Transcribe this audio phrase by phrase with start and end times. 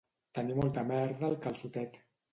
[0.37, 2.05] Tenir molta merda al calçotet